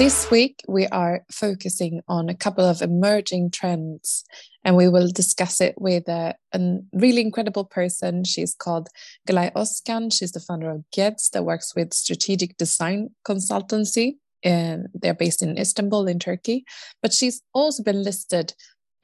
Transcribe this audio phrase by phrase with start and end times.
[0.00, 4.24] This week, we are focusing on a couple of emerging trends,
[4.64, 8.24] and we will discuss it with a, a really incredible person.
[8.24, 8.88] She's called
[9.28, 10.10] Gülay Özkan.
[10.10, 14.14] She's the founder of Geds, that works with strategic design consultancy.
[14.42, 16.64] And they're based in Istanbul, in Turkey.
[17.02, 18.54] But she's also been listed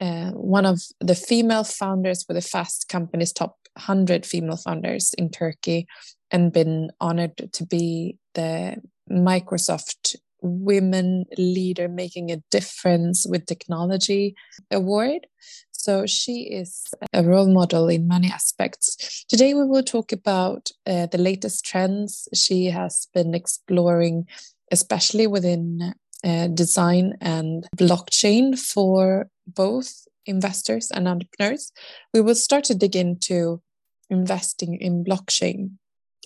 [0.01, 5.29] uh, one of the female founders for the Fast Company's top 100 female founders in
[5.29, 5.85] Turkey,
[6.31, 8.77] and been honored to be the
[9.11, 14.35] Microsoft women leader making a difference with technology
[14.71, 15.27] award.
[15.71, 19.25] So she is a role model in many aspects.
[19.29, 24.27] Today we will talk about uh, the latest trends she has been exploring,
[24.71, 31.71] especially within uh, design and blockchain for both investors and entrepreneurs.
[32.13, 33.61] We will start to dig into
[34.09, 35.77] investing in blockchain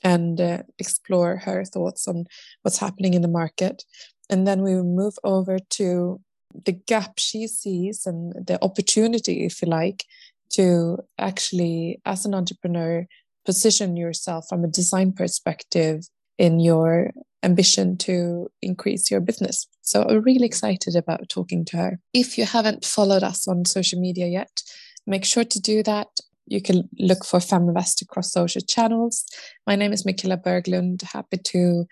[0.03, 2.25] and uh, explore her thoughts on
[2.61, 3.83] what's happening in the market.
[4.30, 6.21] And then we move over to
[6.66, 10.05] the gap she sees and the opportunity, if you like,
[10.52, 13.05] to actually, as an entrepreneur,
[13.45, 16.07] position yourself from a design perspective
[16.38, 17.11] in your
[17.44, 19.67] ambition to increase your business.
[19.81, 21.99] So I'm really excited about talking to her.
[22.13, 24.61] If you haven't followed us on social media yet,
[25.07, 26.07] make sure to do that
[26.52, 29.25] you can look for Feminvest across social channels.
[29.66, 31.02] My name is Mikaela Berglund.
[31.02, 31.85] Happy to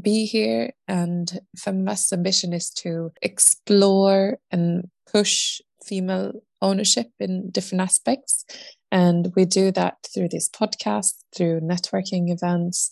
[0.00, 0.72] be here.
[0.86, 8.44] And Feminvest's ambition is to explore and push female ownership in different aspects.
[8.92, 12.90] And we do that through this podcast, through networking events,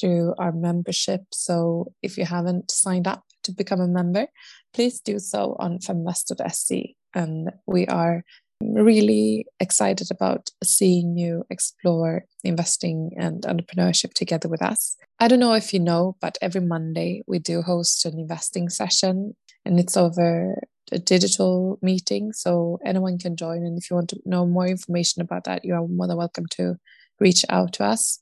[0.00, 1.24] through our membership.
[1.30, 4.28] So if you haven't signed up to become a member,
[4.72, 6.94] please do so on feminvest.se.
[7.14, 8.24] And we are
[8.72, 14.96] really excited about seeing you explore investing and entrepreneurship together with us.
[15.20, 19.34] I don't know if you know, but every Monday we do host an investing session
[19.64, 20.56] and it's over
[20.92, 22.32] a digital meeting.
[22.32, 23.64] So anyone can join.
[23.64, 26.46] And if you want to know more information about that, you are more than welcome
[26.52, 26.76] to
[27.20, 28.18] reach out to us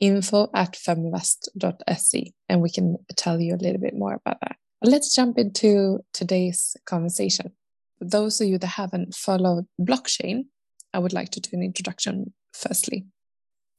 [0.00, 4.56] info at feminvest.se and we can tell you a little bit more about that.
[4.80, 7.52] Let's jump into today's conversation
[8.00, 10.46] those of you that haven't followed blockchain,
[10.92, 13.06] I would like to do an introduction firstly.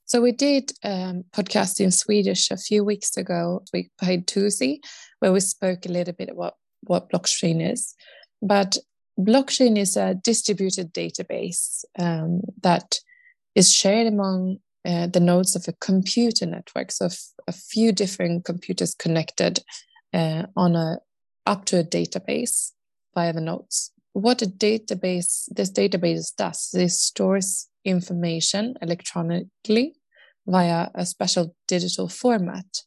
[0.05, 3.63] So we did um, podcast in Swedish a few weeks ago.
[3.71, 4.81] We paid Tuesday,
[5.19, 7.93] where we spoke a little bit about what blockchain is.
[8.41, 8.77] But
[9.19, 12.99] blockchain is a distributed database um, that
[13.53, 17.09] is shared among uh, the nodes of a computer network, so
[17.47, 19.59] a few different computers connected
[20.13, 20.99] uh, on a
[21.45, 22.71] up to a database
[23.13, 23.91] via the nodes
[24.21, 29.93] what a database this database does this stores information electronically
[30.45, 32.83] via a special digital format.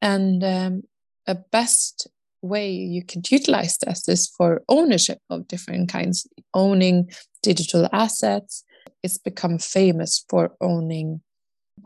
[0.00, 0.82] And um,
[1.26, 2.08] a best
[2.40, 7.10] way you can utilize this is for ownership of different kinds owning
[7.42, 8.64] digital assets.
[9.02, 11.20] It's become famous for owning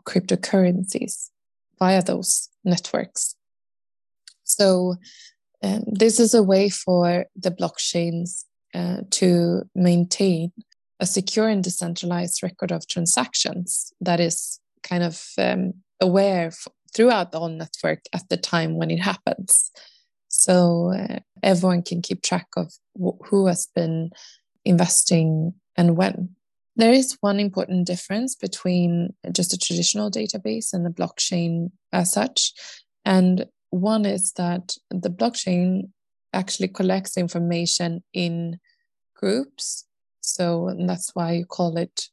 [0.05, 1.29] cryptocurrencies
[1.79, 3.35] via those networks.
[4.43, 4.95] So
[5.63, 10.51] um, this is a way for the blockchains uh, to maintain
[10.99, 17.31] a secure and decentralized record of transactions that is kind of um, aware f- throughout
[17.31, 19.71] the whole network at the time when it happens.
[20.27, 24.11] So uh, everyone can keep track of w- who has been
[24.65, 26.29] investing and when.
[26.75, 32.53] There is one important difference between just a traditional database and the blockchain as such.
[33.05, 35.89] And one is that the blockchain
[36.33, 38.59] actually collects information in
[39.15, 39.85] groups.
[40.21, 42.09] So that's why you call it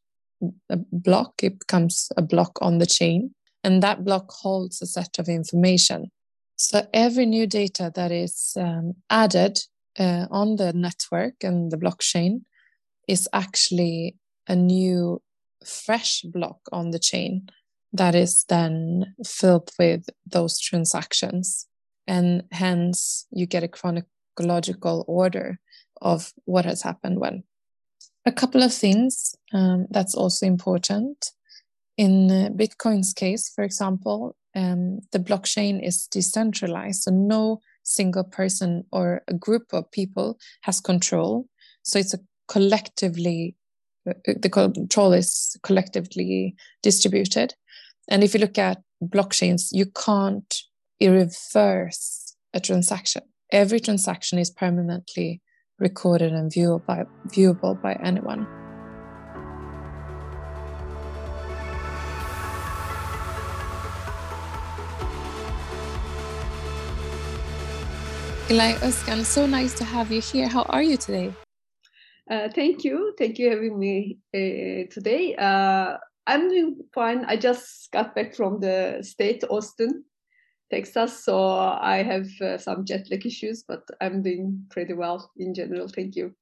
[0.69, 1.43] a block.
[1.43, 3.35] It becomes a block on the chain.
[3.63, 6.11] And that block holds a set of information.
[6.57, 9.59] So every new data that is um, added
[9.99, 12.43] uh, on the network and the blockchain
[13.09, 14.16] is actually
[14.47, 15.23] a new,
[15.65, 17.49] fresh block on the chain
[17.93, 21.66] that is then filled with those transactions.
[22.10, 25.60] And hence, you get a chronological order
[26.03, 27.45] of what has happened when.
[28.27, 31.30] A couple of things um, that's also important.
[31.97, 39.22] In Bitcoin's case, for example, um, the blockchain is decentralized, so no single person or
[39.28, 41.47] a group of people has control.
[41.83, 42.18] So it's a
[42.48, 43.54] collectively,
[44.09, 47.54] uh, the control is collectively distributed.
[48.09, 50.53] And if you look at blockchains, you can't
[51.09, 53.23] reverse a transaction.
[53.53, 55.41] Every transaction is permanently
[55.79, 58.47] recorded and viewable by, viewable by anyone.
[68.49, 70.49] Gülay Özkan, so nice to have you here.
[70.49, 71.33] How are you today?
[72.29, 73.15] Uh, thank you.
[73.17, 75.37] Thank you having me uh, today.
[75.37, 77.25] Uh, I'm doing fine.
[77.27, 80.05] I just got back from the state, Austin,
[80.71, 81.25] Texas.
[81.25, 85.89] So I have uh, some jet lag issues, but I'm doing pretty well in general.
[85.89, 86.34] Thank you.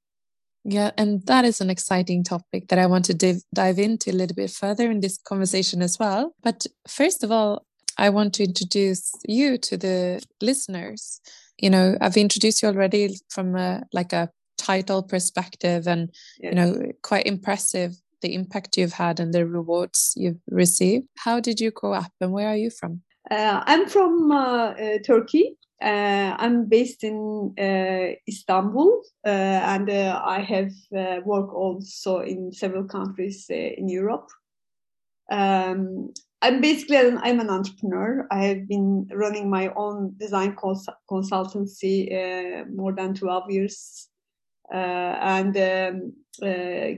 [0.64, 4.12] Yeah, and that is an exciting topic that I want to div- dive into a
[4.12, 6.34] little bit further in this conversation as well.
[6.42, 7.64] But first of all,
[7.96, 11.20] I want to introduce you to the listeners.
[11.56, 16.50] You know, I've introduced you already from a, like a title perspective and yes.
[16.50, 21.60] you know quite impressive the impact you've had and the rewards you've received how did
[21.60, 26.34] you grow up and where are you from uh, i'm from uh, uh, turkey uh,
[26.38, 30.72] i'm based in uh, istanbul uh, and i have
[31.24, 34.28] worked also in several countries in europe
[35.30, 38.26] um, I'm basically an, I'm an entrepreneur.
[38.30, 44.08] I have been running my own design cons- consultancy more than 12 years
[44.70, 46.12] and um,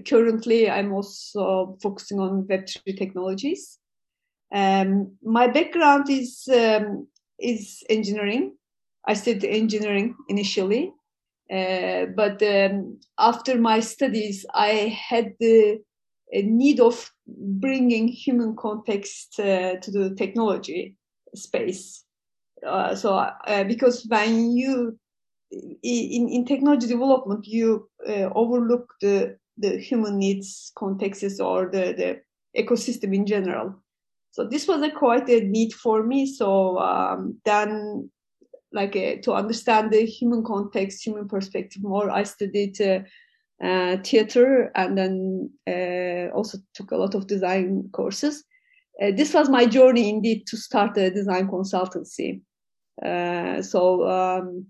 [0.04, 3.79] currently, I'm also focusing on Web3 technologies.
[4.52, 7.06] Um, my background is um,
[7.38, 8.56] is engineering.
[9.06, 10.92] I studied engineering initially,
[11.50, 15.80] uh, but um, after my studies, I had the
[16.32, 20.96] need of bringing human context uh, to the technology
[21.34, 22.04] space.
[22.66, 24.98] Uh, so, uh, because when you
[25.50, 31.94] in, in technology development, you uh, overlook the, the human needs contexts or the,
[32.54, 33.74] the ecosystem in general.
[34.32, 36.26] So this was a quite a need for me.
[36.26, 38.10] So um, then,
[38.72, 43.00] like uh, to understand the human context, human perspective more, I studied uh,
[43.62, 48.44] uh, theater and then uh, also took a lot of design courses.
[49.02, 52.40] Uh, this was my journey indeed to start a design consultancy.
[53.04, 54.66] Uh, so um,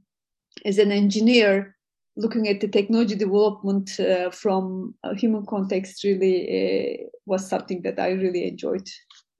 [0.64, 1.76] as an engineer
[2.16, 3.90] looking at the technology development
[4.32, 8.88] from a human context really was something that I really enjoyed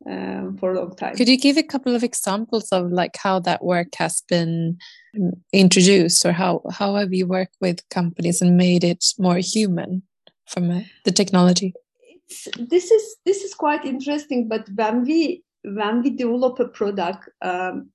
[0.09, 1.15] um, for a long time.
[1.15, 4.79] Could you give a couple of examples of like how that work has been
[5.17, 10.03] um, introduced, or how how have you worked with companies and made it more human
[10.47, 11.75] from uh, the technology?
[12.09, 17.29] It's, this is this is quite interesting, but when we when we develop a product,
[17.43, 17.91] um,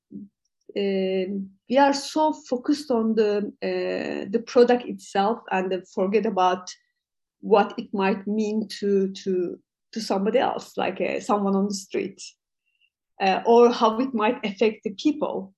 [0.78, 6.69] um, we are so focused on the uh, the product itself and forget about
[7.42, 9.60] what it might mean to to
[9.95, 12.21] to somebody else, like uh, someone on the street,
[13.19, 15.53] uh, or how it might affect the people.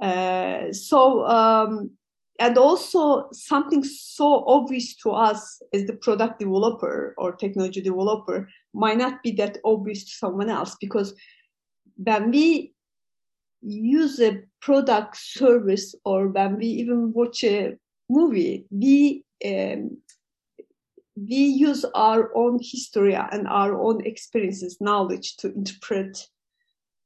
[0.00, 1.90] Uh, so um,
[2.40, 8.98] and also something so obvious to us as the product developer or technology developer might
[8.98, 11.14] not be that obvious to someone else because
[11.96, 12.74] when we
[13.62, 17.76] use a product service or when we even watch a
[18.10, 19.96] movie we um,
[21.16, 26.26] we use our own history and our own experiences knowledge to interpret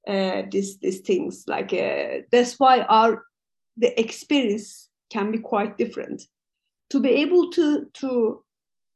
[0.07, 1.45] uh, these these things.
[1.47, 3.25] Like uh, that's why our
[3.77, 6.23] the experience can be quite different.
[6.91, 8.45] To be able to to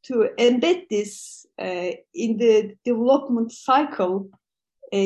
[0.04, 4.30] to embed this uh, in the development cycle
[4.92, 4.96] uh,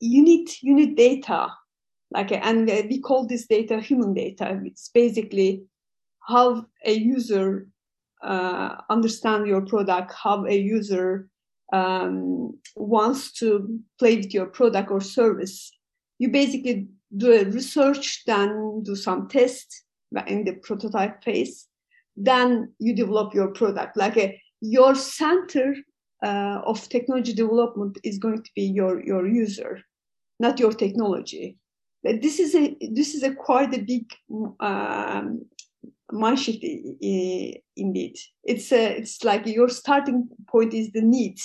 [0.00, 1.48] you need you need data.
[2.10, 4.60] Like and we call this data human data.
[4.64, 5.64] It's basically
[6.20, 7.68] how a user
[8.22, 11.28] uh, understand your product how a user
[11.72, 15.72] um, wants to play with your product or service.
[16.18, 19.84] You basically do a research then do some tests
[20.26, 21.66] in the prototype phase.
[22.16, 23.96] Then you develop your product.
[23.96, 25.74] Like a your center
[26.22, 29.82] uh, of technology development is going to be your your user
[30.42, 31.56] not your technology.
[32.02, 34.06] This is a this is a quite a big
[34.58, 35.46] um,
[36.10, 38.16] mind shift indeed.
[38.44, 41.38] It's a, it's like your starting point is the need,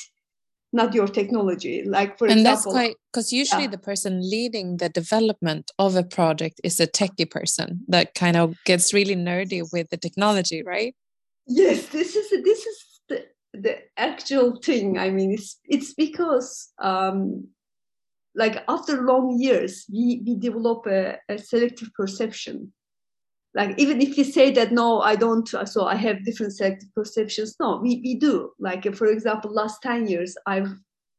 [0.73, 1.83] not your technology.
[1.85, 3.69] Like for and example, that's quite because usually yeah.
[3.69, 8.55] the person leading the development of a project is a techie person that kind of
[8.65, 10.95] gets really nerdy with the technology, right?
[11.47, 14.99] Yes, this is this is the the actual thing.
[14.99, 17.47] I mean, it's it's because um,
[18.35, 22.71] like after long years, we, we develop a, a selective perception.
[23.57, 27.55] Like even if we say that no, I don't, so I have different selective perceptions.
[27.59, 28.51] No, we, we do.
[28.59, 30.69] Like for example, last 10 years, I've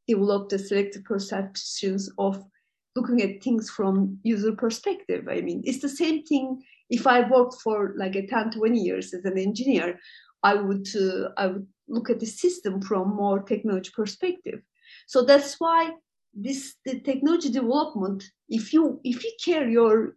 [0.07, 2.41] developed the selective perceptions of
[2.95, 5.27] looking at things from user perspective.
[5.29, 9.13] I mean, it's the same thing if I worked for like a 10, 20 years
[9.13, 9.99] as an engineer,
[10.41, 14.61] I would uh, I would look at the system from more technology perspective.
[15.07, 15.91] So that's why
[16.33, 20.15] this the technology development if you if you care your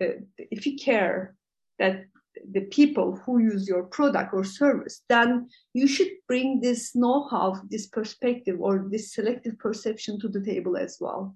[0.00, 1.36] uh, if you care
[1.78, 2.06] that
[2.52, 7.86] the people who use your product or service, then you should bring this know-how, this
[7.86, 11.34] perspective, or this selective perception to the table as well.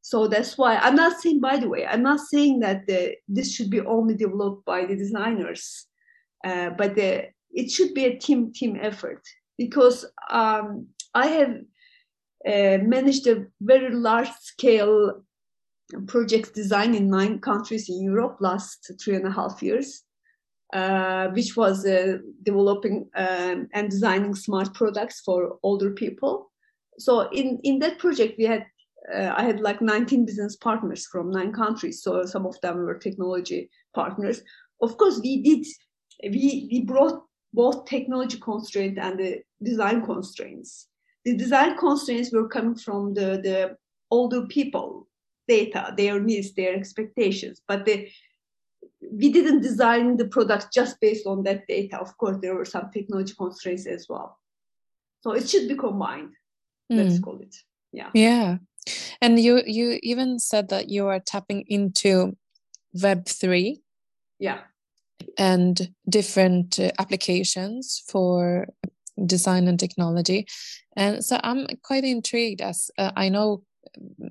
[0.00, 3.54] So that's why I'm not saying, by the way, I'm not saying that the, this
[3.54, 5.86] should be only developed by the designers,
[6.44, 9.22] uh, but the, it should be a team team effort
[9.56, 11.56] because um, I have
[12.46, 15.24] uh, managed a very large scale
[16.06, 20.04] project design in nine countries in Europe last three and a half years
[20.72, 26.50] uh, which was uh, developing um, and designing smart products for older people.
[26.98, 28.66] So in, in that project, we had
[29.14, 32.02] uh, I had like 19 business partners from nine countries.
[32.02, 34.42] So some of them were technology partners.
[34.82, 35.66] Of course, we did
[36.24, 37.22] we we brought
[37.54, 40.88] both technology constraint and the design constraints.
[41.24, 43.76] The design constraints were coming from the the
[44.10, 45.07] older people
[45.48, 48.08] data, their needs, their expectations, but the
[49.00, 51.98] we didn't design the product just based on that data.
[51.98, 54.38] Of course, there were some technology constraints as well.
[55.22, 56.34] So it should be combined.
[56.92, 56.96] Mm.
[56.96, 57.54] Let's call it.
[57.92, 58.10] Yeah.
[58.12, 58.58] Yeah.
[59.20, 62.36] And you you even said that you are tapping into
[63.02, 63.82] Web three.
[64.38, 64.60] Yeah.
[65.36, 68.68] And different uh, applications for
[69.26, 70.46] design and technology.
[70.96, 73.62] And so I'm quite intrigued as uh, I know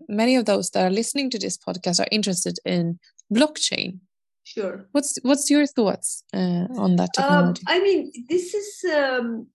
[0.07, 2.99] many of those that are listening to this podcast are interested in
[3.33, 3.99] blockchain
[4.47, 4.87] Sure.
[4.93, 7.63] What's what's your thoughts uh, on that um, technology?
[7.67, 9.47] Um, I mean, this is um,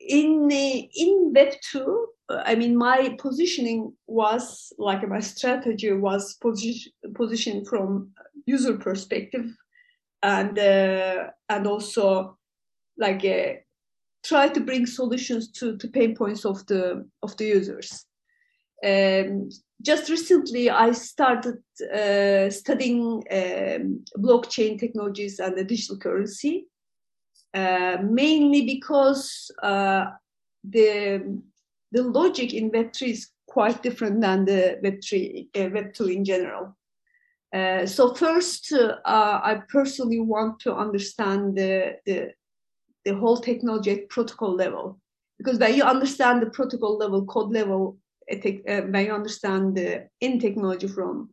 [0.00, 2.08] in in Web two.
[2.28, 8.10] Uh, I mean, my positioning was like my strategy was position positioned from
[8.44, 9.46] user perspective,
[10.24, 12.36] and uh, and also
[12.98, 13.52] like uh,
[14.24, 18.04] try to bring solutions to to pain points of the of the users.
[18.84, 19.48] Um,
[19.80, 21.58] just recently, I started
[21.92, 26.66] uh, studying um, blockchain technologies and the digital currency,
[27.54, 30.06] uh, mainly because uh,
[30.62, 31.40] the
[31.92, 36.76] the logic in Web3 is quite different than the Web3 uh, Web2 in general.
[37.54, 42.32] Uh, so first, uh, I personally want to understand the, the
[43.04, 44.98] the whole technology at protocol level,
[45.38, 47.98] because when you understand the protocol level, code level,
[48.30, 51.30] uh, when you understand the in technology from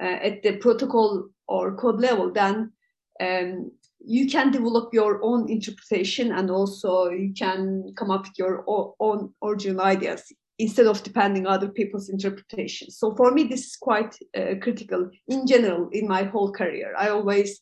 [0.00, 2.72] uh, at the protocol or code level, then
[3.20, 3.70] um,
[4.04, 8.64] you can develop your own interpretation and also you can come up with your
[9.00, 12.90] own original ideas instead of depending other people's interpretation.
[12.90, 16.94] So for me, this is quite uh, critical in general in my whole career.
[16.96, 17.60] I always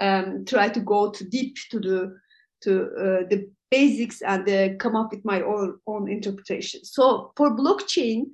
[0.00, 2.16] um, try to go too deep to the
[2.62, 6.84] to uh, the basics and uh, come up with my own, own interpretation.
[6.84, 8.26] So for blockchain,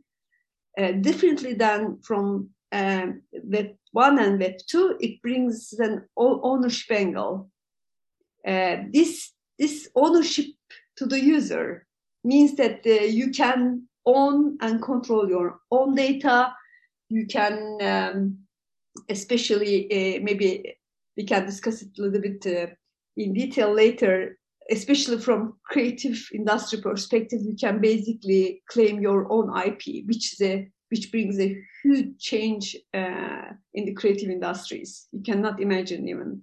[0.76, 7.49] uh, differently than from um, Web 1 and Web 2, it brings an ownership angle.
[8.47, 10.47] Uh, this, this ownership
[10.97, 11.87] to the user
[12.25, 16.52] means that uh, you can own and control your own data.
[17.09, 18.38] You can, um,
[19.09, 20.76] especially, uh, maybe
[21.16, 22.76] we can discuss it a little bit
[23.16, 24.37] in detail later
[24.71, 30.71] especially from creative industry perspective, you can basically claim your own IP, which is a
[30.90, 35.09] which brings a huge change uh, in the creative industries.
[35.12, 36.42] You cannot imagine even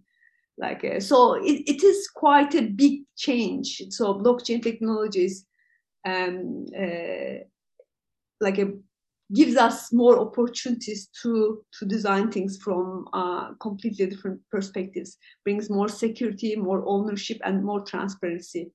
[0.57, 1.35] like uh, so.
[1.35, 3.81] It, it is quite a big change.
[3.89, 5.45] So blockchain technologies,
[6.05, 7.45] um, uh,
[8.41, 8.73] like a
[9.33, 15.89] gives us more opportunities to to design things from uh, completely different perspectives brings more
[15.89, 18.71] security more ownership and more transparency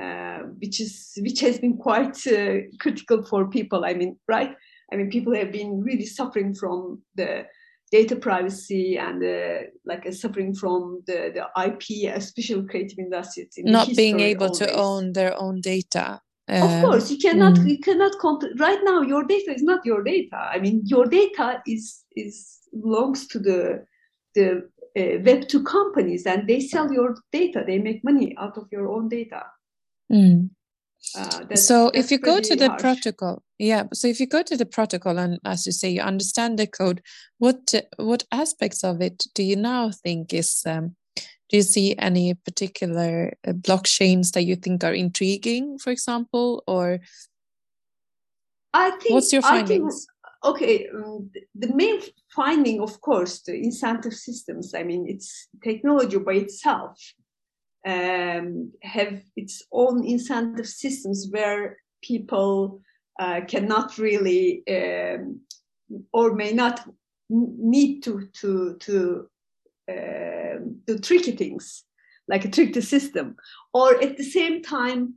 [0.00, 4.54] uh, which is which has been quite uh, critical for people i mean right
[4.92, 7.44] i mean people have been really suffering from the
[7.90, 13.88] data privacy and uh, like uh, suffering from the, the ip especially creative industries not
[13.94, 14.58] being able always.
[14.58, 17.70] to own their own data of uh, course you cannot mm.
[17.70, 21.62] you cannot comp- right now your data is not your data i mean your data
[21.66, 23.84] is is belongs to the
[24.34, 28.66] the uh, web 2 companies and they sell your data they make money out of
[28.72, 29.44] your own data
[30.12, 30.50] mm.
[31.16, 32.80] uh, that's, so that's if you go to the harsh.
[32.80, 36.58] protocol yeah so if you go to the protocol and as you say you understand
[36.58, 37.00] the code
[37.38, 40.96] what what aspects of it do you now think is um,
[41.52, 47.00] do you see any particular uh, blockchains that you think are intriguing, for example, or
[48.72, 50.06] I think what's your findings?
[50.06, 52.00] Think, okay, um, the main
[52.34, 54.74] finding, of course, the incentive systems.
[54.74, 56.98] I mean, it's technology by itself
[57.86, 62.80] um, have its own incentive systems where people
[63.20, 65.40] uh, cannot really um,
[66.14, 66.88] or may not
[67.28, 69.28] need to to to
[69.90, 71.84] uh, do tricky things,
[72.28, 73.36] like a trick the system,
[73.72, 75.14] or at the same time,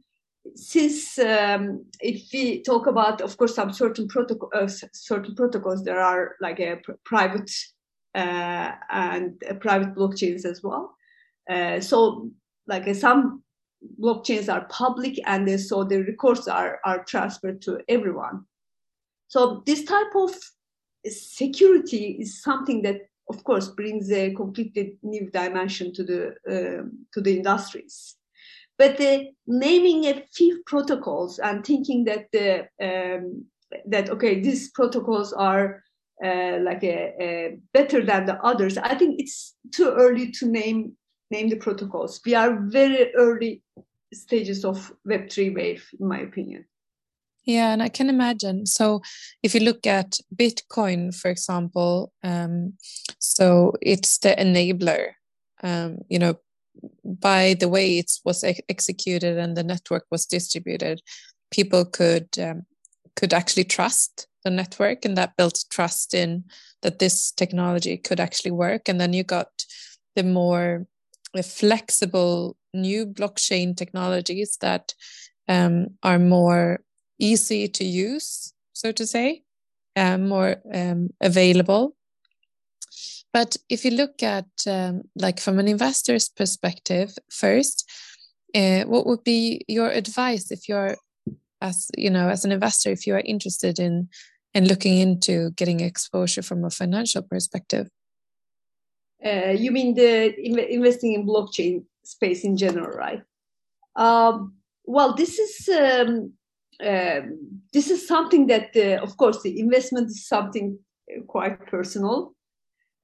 [0.55, 6.00] since um, if we talk about, of course, some certain protocol, uh, certain protocols, there
[6.00, 7.51] are like a pr- private
[8.13, 10.95] uh, and private blockchains as well.
[11.50, 12.29] Uh, so,
[12.67, 13.43] like some
[14.00, 18.45] blockchains are public, and so the records are are transferred to everyone.
[19.27, 20.31] So this type of
[21.07, 27.22] security is something that of course brings a completely new dimension to the um, to
[27.22, 28.15] the industries.
[28.77, 33.46] But the naming a few protocols and thinking that the um,
[33.88, 35.84] that okay these protocols are
[36.24, 40.96] uh, like a, a better than the others i think it's too early to name
[41.32, 42.22] name the protocols.
[42.25, 43.62] We are very early
[44.13, 46.65] stages of web3 wave in my opinion
[47.45, 48.65] yeah, and I can imagine.
[48.65, 49.01] So,
[49.43, 52.73] if you look at Bitcoin, for example, um,
[53.19, 55.11] so it's the enabler.
[55.63, 56.35] Um, you know,
[57.03, 61.01] by the way it was ex- executed and the network was distributed,
[61.51, 62.65] people could um,
[63.15, 66.45] could actually trust the network, and that built trust in
[66.81, 68.89] that this technology could actually work.
[68.89, 69.65] And then you got
[70.15, 70.87] the more
[71.43, 74.93] flexible new blockchain technologies that
[75.47, 76.79] um, are more
[77.19, 79.43] easy to use, so to say,
[79.95, 81.95] um, more um, available.
[83.34, 87.89] But if you look at um, like from an investor's perspective first,
[88.55, 90.95] uh, what would be your advice if you're
[91.62, 94.07] as you know as an investor if you are interested in
[94.53, 97.89] in looking into getting exposure from a financial perspective?
[99.25, 103.22] Uh, you mean the investing in blockchain space in general, right?
[103.95, 104.53] Um,
[104.86, 106.34] well, this is um,
[106.83, 110.77] um, this is something that, uh, of course, the investment is something
[111.09, 112.33] uh, quite personal.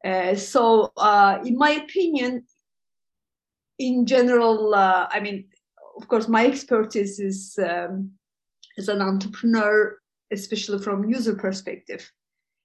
[0.03, 2.43] Uh, so, uh, in my opinion,
[3.79, 5.45] in general, uh, I mean,
[5.97, 8.12] of course, my expertise is um,
[8.77, 9.97] as an entrepreneur,
[10.31, 12.10] especially from user perspective.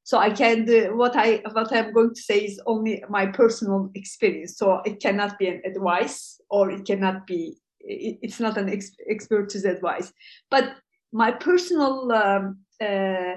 [0.04, 0.66] So I can
[0.96, 4.56] what I what I'm going to say is only my personal experience.
[4.56, 9.64] So it cannot be an advice, or it cannot be it's not an ex- expertise
[9.64, 10.12] advice
[10.50, 10.74] but
[11.16, 13.36] my personal um, uh,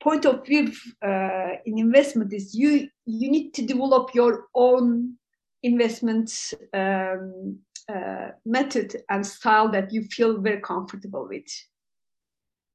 [0.00, 0.72] point of view
[1.04, 5.14] uh, in investment is you you need to develop your own
[5.62, 7.58] investment um,
[7.94, 11.50] uh, method and style that you feel very comfortable with.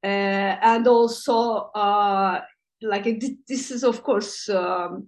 [0.03, 2.41] Uh, and also uh,
[2.81, 3.05] like
[3.47, 5.07] this is of course um,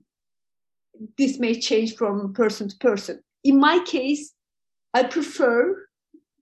[1.20, 3.22] this may change from person to person.
[3.44, 4.34] In my case
[4.96, 5.83] i prefer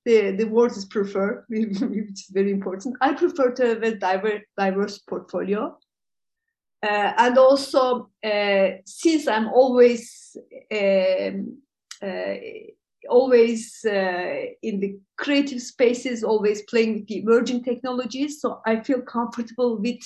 [0.06, 2.98] the, the word is prefer, which is very important.
[3.02, 5.78] I prefer to have a diverse, diverse portfolio.
[6.84, 10.36] Uh, and also, uh, since I'm always
[10.72, 11.58] um,
[12.02, 12.34] uh,
[13.10, 19.02] always uh, in the creative spaces, always playing with the emerging technologies, so I feel
[19.02, 20.00] comfortable with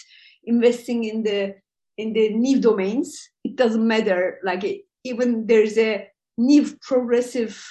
[0.44, 1.56] investing in the
[1.98, 3.30] in the new domains.
[3.44, 7.64] It doesn't matter, like even there's a new progressive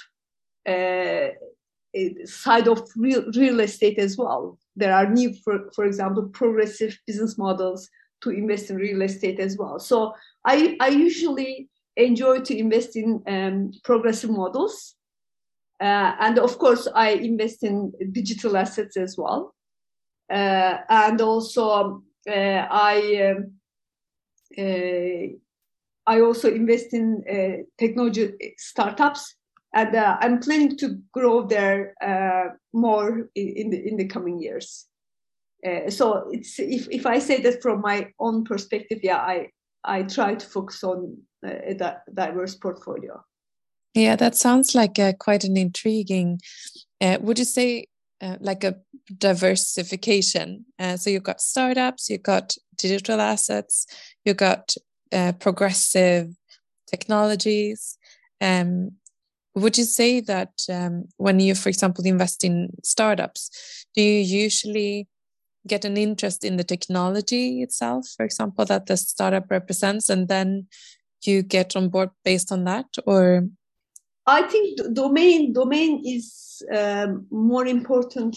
[0.66, 1.28] uh,
[2.24, 4.59] side of real, real estate as well.
[4.76, 7.88] There are new, for, for example, progressive business models
[8.22, 9.78] to invest in real estate as well.
[9.78, 14.96] So I, I usually enjoy to invest in um, progressive models.
[15.80, 19.54] Uh, and of course, I invest in digital assets as well.
[20.30, 23.52] Uh, and also, uh, I um,
[24.57, 25.35] uh,
[26.07, 29.37] I also invest in uh, technology startups
[29.74, 34.40] and uh, I'm planning to grow there uh, more in, in, the in the coming
[34.40, 34.87] years.
[35.66, 39.50] Uh, so it's if, if I say that from my own perspective, yeah, I
[39.82, 43.22] I try to focus on uh, a diverse portfolio.
[43.94, 46.40] Yeah, that sounds like a, quite an intriguing.
[47.00, 47.87] Uh, would you say
[48.20, 48.76] uh, like a
[49.18, 50.64] diversification?
[50.96, 53.87] so you've got startups, you've got digital assets,
[54.24, 54.74] you've got
[55.38, 56.34] progressive
[56.88, 57.98] technologies.
[58.40, 58.92] Um,
[59.54, 65.08] would you say that um, when you, for example, invest in startups, do you usually
[65.66, 70.66] get an interest in the technology itself, for example, that the startup represents, and then
[71.22, 73.48] you get on board based on that, or?
[74.26, 78.36] I think domain domain is um, more important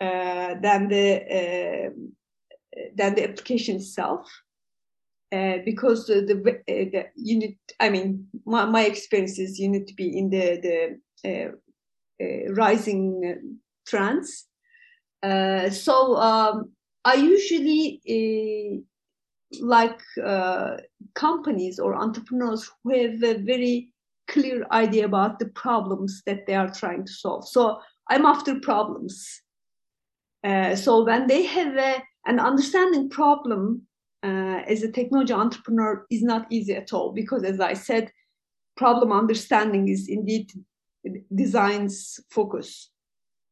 [0.00, 1.90] uh, than the uh,
[2.94, 4.28] than the application itself.
[5.32, 9.70] Uh, because the, the, uh, the, you need, I mean, my, my experience is you
[9.70, 11.52] need to be in the, the uh,
[12.22, 14.46] uh rising trends.
[15.22, 16.72] so um,
[17.06, 18.84] I usually
[19.60, 20.00] like
[21.14, 23.90] companies or entrepreneurs who have a very
[24.28, 27.48] clear idea about the problems that they are trying to solve.
[27.48, 29.40] So I'm after problems.
[30.44, 33.86] So when they have a, an understanding problem
[34.22, 38.10] uh, as a technology entrepreneur is not easy at all because as I said,
[38.76, 40.52] problem understanding is indeed
[41.34, 42.90] design's focus.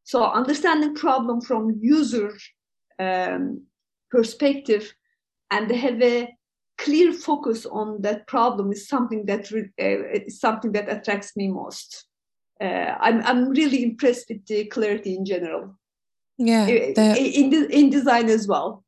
[0.04, 2.36] So understanding problem from user
[2.98, 3.62] um,
[4.10, 4.92] perspective
[5.50, 6.28] and have a
[6.78, 12.06] clear focus on that problem is something that uh, is something that attracts me most.
[12.60, 15.78] Uh, I'm I'm really impressed with the clarity in general.
[16.38, 18.84] Yeah, the, in in design as well.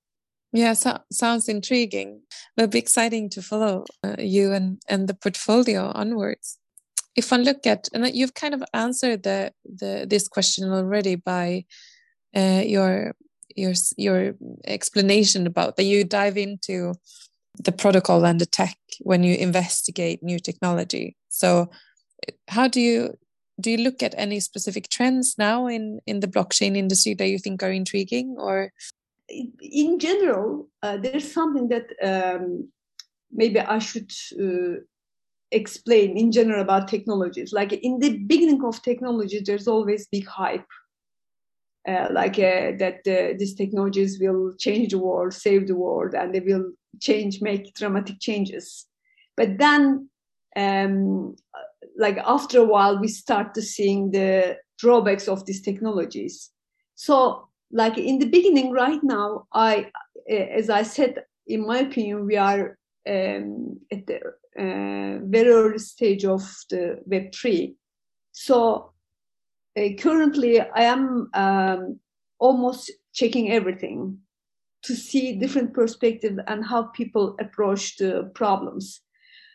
[0.52, 2.20] Yeah, so, sounds intriguing.
[2.56, 6.58] It'll be exciting to follow uh, you and and the portfolio onwards.
[7.16, 11.64] If one look at and you've kind of answered the the this question already by
[12.36, 13.14] uh, your
[13.56, 14.34] your your
[14.66, 16.94] explanation about that you dive into
[17.58, 21.16] the protocol and the tech when you investigate new technology.
[21.28, 21.70] So,
[22.48, 23.14] how do you
[23.58, 27.38] do you look at any specific trends now in in the blockchain industry that you
[27.38, 28.72] think are intriguing or
[29.61, 32.68] in general uh, there's something that um,
[33.31, 34.81] maybe i should uh,
[35.53, 37.53] explain in general about technologies.
[37.53, 40.66] Like in the beginning of technology there's always big hype.
[41.87, 46.33] Uh, like uh, that uh, these technologies will change the world save the world and
[46.33, 48.87] they will change make dramatic changes.
[49.37, 50.09] But then
[50.55, 51.35] um,
[51.99, 56.51] like after a while we start to seeing the drawbacks of these technologies.
[56.95, 59.90] So like in the beginning right now i
[60.28, 64.20] as i said in my opinion we are um, at the
[64.58, 67.74] uh, very early stage of the web 3
[68.32, 68.92] so
[69.76, 71.98] uh, currently i am um,
[72.38, 74.18] almost checking everything
[74.82, 79.00] to see different perspectives and how people approach the problems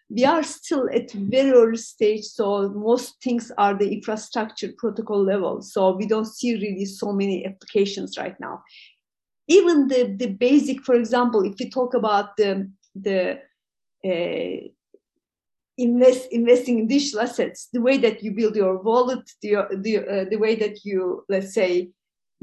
[0.09, 5.61] we are still at very early stage so most things are the infrastructure protocol level
[5.61, 8.63] so we don't see really so many applications right now.
[9.47, 13.39] Even the the basic for example if we talk about the the
[14.05, 14.67] uh,
[15.77, 20.25] invest investing in digital assets the way that you build your wallet the the, uh,
[20.29, 21.89] the way that you let's say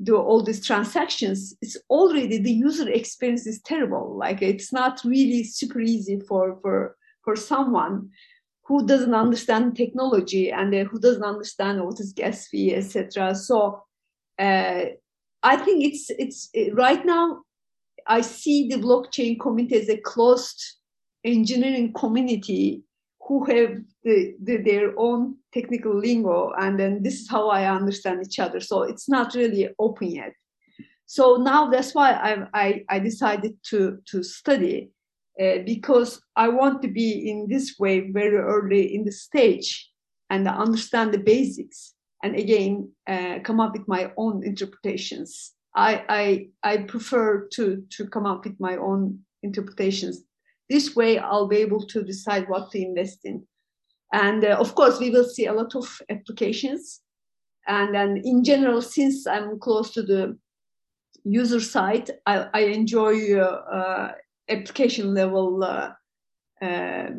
[0.03, 4.17] do all these transactions it's already the user experience is terrible.
[4.19, 8.11] Like it's not really super easy for for for someone
[8.67, 13.35] who doesn't understand technology and uh, who doesn't understand what is gas fee, etc.
[13.35, 13.83] So
[14.39, 14.85] uh,
[15.43, 17.43] I think it's it's right now.
[18.07, 20.63] I see the blockchain community as a closed
[21.25, 22.83] engineering community
[23.27, 28.23] who have the, the, their own technical lingo, and then this is how I understand
[28.23, 28.61] each other.
[28.61, 30.35] So it's not really open yet.
[31.07, 34.91] So now that's why I I, I decided to to study
[35.41, 39.91] uh, because I want to be in this way very early in the stage
[40.31, 45.53] and understand the basics and again uh, come up with my own interpretations.
[45.77, 50.23] I, I, I prefer to, to come up with my own interpretations.
[50.71, 53.45] This way I'll be able to decide what to invest in.
[54.13, 57.01] And uh, of course, we will see a lot of applications.
[57.67, 60.39] And then in general, since I'm close to the
[61.25, 64.13] user side, I, I enjoy uh, uh
[64.49, 65.93] application level uh,
[66.63, 67.11] uh,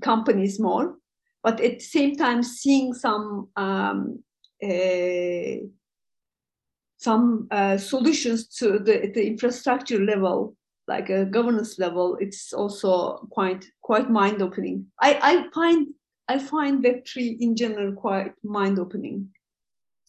[0.00, 0.96] companies more
[1.42, 4.22] but at the same time seeing some um,
[4.62, 5.66] uh,
[6.98, 10.54] some uh, solutions to the, the infrastructure level
[10.86, 12.16] like a governance level.
[12.20, 15.88] It's also quite quite mind opening i i find
[16.28, 19.28] i find web3 in general quite mind opening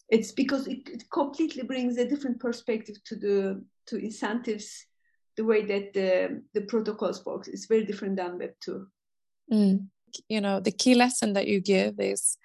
[0.08, 4.86] it's because it, it completely brings a different perspective to the to incentives
[5.36, 8.86] the way that the, the protocols work is very different than Web 2.
[9.52, 9.88] Mm.
[10.28, 12.36] You know, the key lesson that you give is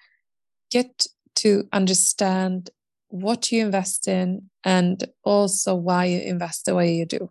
[0.70, 2.70] get to understand
[3.08, 7.30] what you invest in and also why you invest the way you do.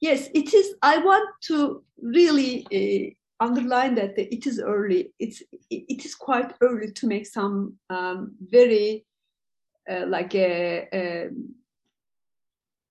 [0.00, 0.74] Yes, it is.
[0.82, 5.12] I want to really uh, underline that it is early.
[5.18, 9.04] It's it is quite early to make some um, very
[9.88, 11.28] uh, like a, a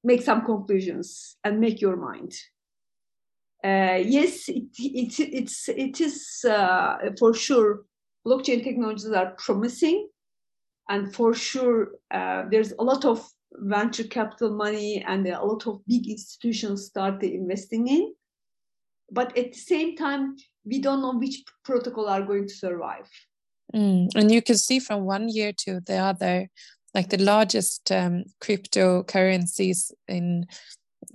[0.04, 2.34] make some conclusions and make your mind.
[3.64, 7.86] Uh, yes, it, it, it's, it is uh, for sure
[8.26, 10.08] blockchain technologies are promising
[10.90, 15.82] and for sure uh, there's a lot of venture capital money and a lot of
[15.88, 18.14] big institutions start investing in
[19.12, 23.10] but at the same time we don't know which protocol are going to survive
[23.76, 24.08] mm.
[24.16, 26.48] and you can see from one year to the other
[26.93, 30.45] like the largest um, cryptocurrencies in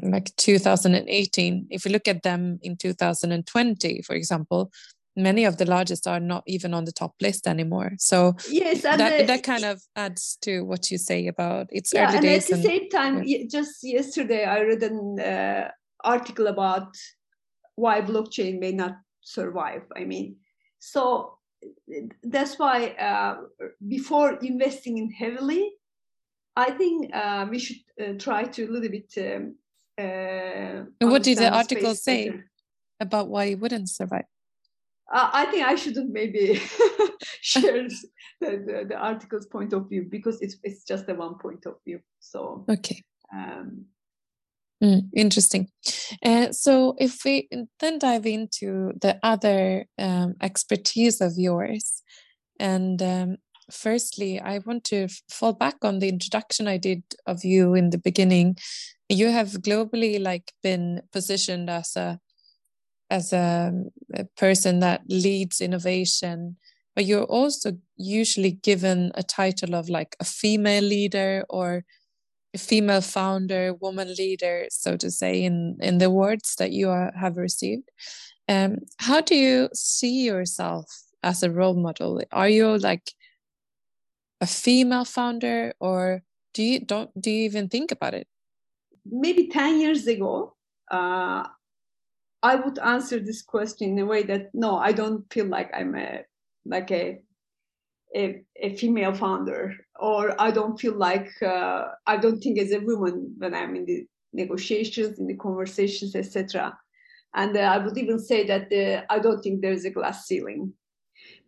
[0.02, 4.70] like 2018 if you look at them in 2020 for example
[5.14, 8.98] many of the largest are not even on the top list anymore so yes that,
[8.98, 12.50] the, that kind of adds to what you say about it's yeah, early and days
[12.50, 13.38] at the same time yeah.
[13.50, 15.70] just yesterday i read an uh,
[16.04, 16.94] article about
[17.76, 20.36] why blockchain may not survive i mean
[20.78, 21.38] so
[22.22, 23.36] that's why uh,
[23.88, 25.72] before investing in heavily
[26.56, 29.54] i think uh, we should uh, try to a little bit um,
[29.98, 32.50] uh, what did the article say better.
[33.00, 34.24] about why it wouldn't survive
[35.12, 36.54] uh, I think I shouldn't maybe
[37.40, 38.08] share the,
[38.40, 42.00] the, the, article's point of view because it's it's just a one point of view.
[42.18, 43.84] So okay, um,
[44.86, 45.68] mm, interesting.
[46.24, 47.48] Uh, so if we
[47.80, 52.02] then dive into the other um, expertise of yours,
[52.58, 53.36] and um,
[53.70, 57.98] firstly, I want to fall back on the introduction I did of you in the
[57.98, 58.56] beginning.
[59.08, 62.20] You have globally like been positioned as a
[63.10, 63.72] as a,
[64.14, 66.56] a person that leads innovation
[66.96, 71.84] but you're also usually given a title of like a female leader or
[72.56, 77.36] female founder, woman leader, so to say, in, in the awards that you are, have
[77.36, 77.90] received.
[78.48, 80.86] Um, how do you see yourself
[81.22, 82.22] as a role model?
[82.32, 83.12] Are you like
[84.40, 86.22] a female founder, or
[86.54, 88.28] do you don't do you even think about it?
[89.04, 90.54] Maybe ten years ago,
[90.90, 91.48] uh,
[92.42, 95.96] I would answer this question in a way that no, I don't feel like I'm
[95.96, 96.24] a
[96.64, 97.20] like a
[98.16, 102.80] a, a female founder, or I don't feel like uh, I don't think as a
[102.80, 106.76] woman when I'm in the negotiations, in the conversations, etc.
[107.34, 110.26] And uh, I would even say that uh, I don't think there is a glass
[110.26, 110.72] ceiling.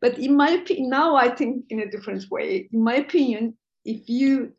[0.00, 2.68] But in my opinion, now I think in a different way.
[2.72, 4.52] In my opinion, if you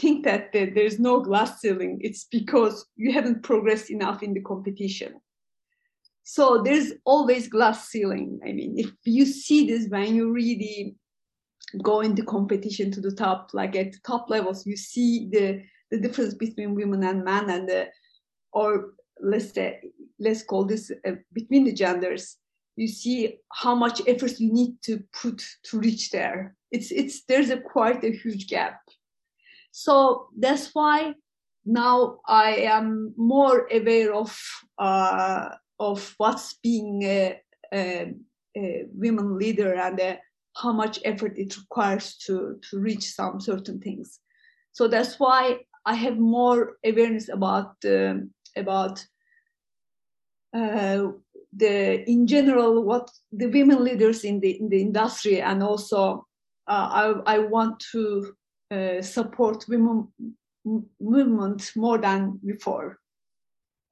[0.00, 4.40] think that there is no glass ceiling, it's because you haven't progressed enough in the
[4.40, 5.20] competition.
[6.22, 8.38] So there's always glass ceiling.
[8.46, 10.94] I mean, if you see this when you really
[11.82, 15.62] go in the competition to the top, like at the top levels, you see the
[15.90, 17.88] the difference between women and men, and the,
[18.52, 19.80] or let's say
[20.18, 22.36] let's call this uh, between the genders.
[22.76, 26.54] You see how much effort you need to put to reach there.
[26.70, 28.80] It's it's there's a quite a huge gap.
[29.70, 31.14] So that's why
[31.64, 34.38] now I am more aware of
[34.78, 37.40] uh, of what's being a,
[37.72, 38.14] a,
[38.56, 40.18] a women leader and a,
[40.60, 44.20] how much effort it requires to, to reach some certain things.
[44.72, 49.04] So that's why I have more awareness about um, about
[50.54, 51.08] uh,
[51.56, 56.26] the in general what the women leaders in the in the industry and also
[56.66, 56.88] uh,
[57.26, 58.34] I I want to
[58.70, 60.08] uh, support women
[61.00, 62.98] movement more than before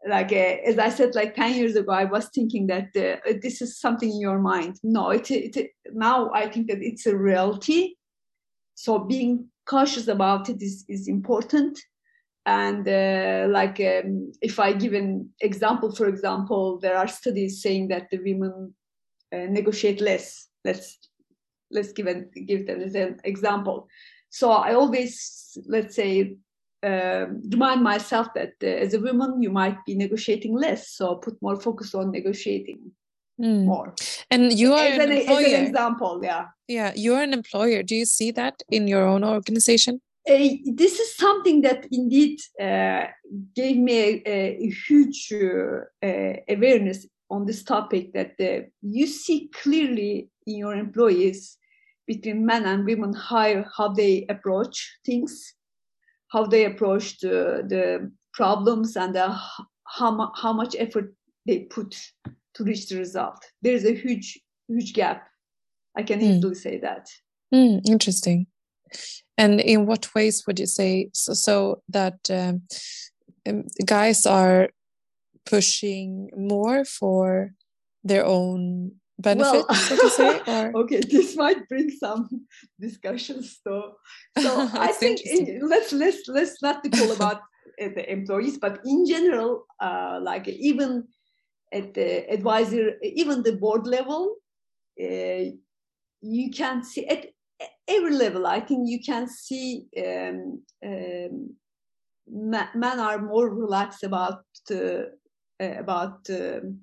[0.09, 3.61] like uh, as i said like 10 years ago i was thinking that uh, this
[3.61, 4.79] is something in your mind.
[4.83, 7.95] No it, it now i think that it's a reality.
[8.75, 11.81] So being cautious about it is, is important.
[12.45, 17.89] And uh, like um, if i give an example for example there are studies saying
[17.89, 18.75] that the women
[19.33, 20.49] uh, negotiate less.
[20.65, 20.99] Let's
[21.71, 23.89] let's give an give them as an example.
[24.31, 26.37] So i always let's say
[26.83, 31.41] uh, remind myself that uh, as a woman you might be negotiating less so put
[31.41, 32.79] more focus on negotiating
[33.41, 33.65] mm.
[33.65, 33.95] more.
[34.31, 36.47] And you are as an, an, as an, example yeah.
[36.69, 37.83] Yeah you're an employer.
[37.83, 40.01] Do you see that in your own organization?
[40.29, 43.05] Uh, this is something that indeed uh,
[43.55, 48.35] gave me a, a huge uh, uh, awareness on this topic that
[48.83, 51.59] you see clearly in your employees
[52.07, 55.55] between men and women how, how they approach things
[56.37, 59.27] how they approach the, the problems and the,
[59.87, 61.15] how, how much effort
[61.47, 61.97] they put
[62.53, 63.43] to reach the result.
[63.63, 65.29] There's a huge, huge gap.
[65.97, 66.25] I can mm.
[66.25, 67.09] easily say that.
[67.55, 68.49] Mm, interesting.
[69.39, 72.63] And in what ways would you say so, so that um,
[73.49, 74.69] um, guys are
[75.47, 77.53] pushing more for
[78.05, 80.41] their own benefits, well, so to say?
[80.47, 80.77] Or?
[80.83, 82.47] okay, this might bring some
[82.81, 83.59] discussions.
[83.63, 83.97] So,
[84.39, 87.41] so I think in, let's let's let's not talk about
[87.81, 91.05] uh, the employees, but in general, uh, like even
[91.73, 94.37] at the advisor, even the board level,
[95.03, 95.45] uh,
[96.21, 97.27] you can see at
[97.89, 98.47] every level.
[98.47, 101.57] I think you can see um, um,
[102.29, 105.05] men are more relaxed about uh,
[105.59, 106.29] about.
[106.31, 106.81] Um,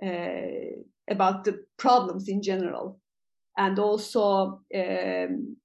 [0.00, 0.78] uh,
[1.10, 3.00] about the problems in general
[3.56, 5.56] and also um,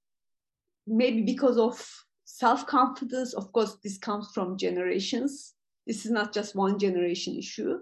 [0.88, 1.86] maybe because of
[2.26, 5.54] self-confidence of course this comes from generations
[5.86, 7.80] This is not just one generation issue,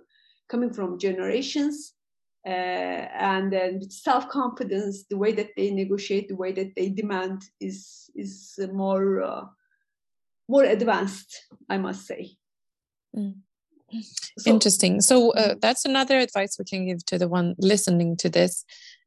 [0.50, 1.94] coming from generations,
[2.46, 7.44] uh, and then with self-confidence, the way that they negotiate, the way that they demand
[7.60, 9.46] is is more uh,
[10.48, 12.38] more advanced, I must say.
[13.16, 13.36] Mm.
[14.38, 15.02] So, Interesting.
[15.02, 18.66] So uh, that's another advice we can give to the one listening to this: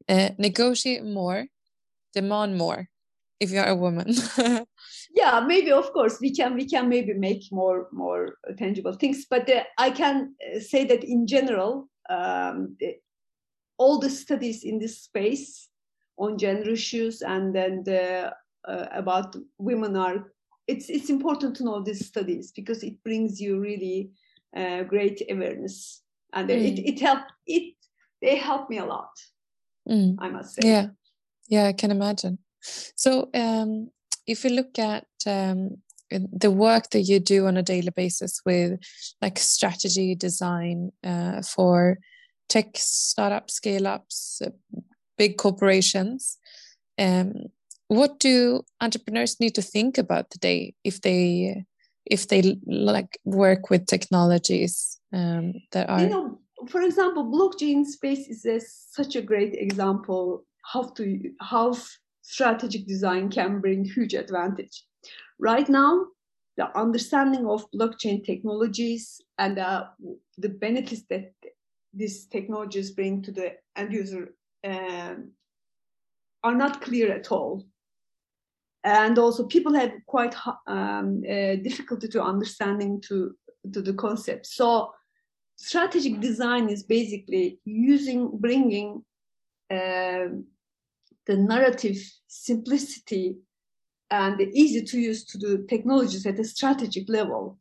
[0.09, 1.47] uh, negotiate more,
[2.13, 2.89] demand more.
[3.41, 4.15] If you are a woman.
[5.15, 9.51] yeah, maybe of course we can we can maybe make more more tangible things, but
[9.51, 12.97] uh, I can uh, say that in general, um, the,
[13.79, 15.69] all the studies in this space
[16.17, 18.33] on gender issues and then the,
[18.69, 20.33] uh, about women are
[20.67, 24.11] it's it's important to know these studies because it brings you really
[24.57, 26.55] uh, great awareness and mm.
[26.55, 27.75] it it helped it
[28.21, 29.11] they helped me a lot
[29.89, 30.15] mm.
[30.19, 30.87] i must say yeah
[31.49, 32.39] yeah i can imagine
[32.97, 33.91] so um
[34.27, 35.77] if you look at um
[36.11, 38.79] the work that you do on a daily basis with
[39.21, 41.99] like strategy design uh, for
[42.49, 44.51] tech startups scale ups uh,
[45.17, 46.39] big corporations
[46.99, 47.33] um,
[47.89, 51.65] what do entrepreneurs need to think about today if they
[52.07, 56.39] if they like work with technologies um, that are you know
[56.69, 61.75] for example blockchain space is a, such a great example how to how
[62.23, 64.85] strategic design can bring huge advantage.
[65.39, 66.07] Right now
[66.57, 69.87] the understanding of blockchain technologies and uh,
[70.39, 71.33] the benefits that
[71.93, 75.33] these technologies bring to the end user um,
[76.45, 77.65] are not clear at all
[78.85, 80.35] and also people have quite
[80.67, 83.35] um, uh, difficulty to understanding to
[83.73, 84.47] to the concept.
[84.47, 84.93] So
[85.57, 89.03] strategic design is basically using bringing
[89.71, 90.29] uh,
[91.27, 93.37] the narrative simplicity
[94.11, 97.59] and the easy to use to the technologies at a strategic level.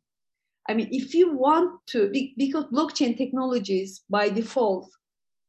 [0.68, 4.90] I mean if you want to because blockchain technologies by default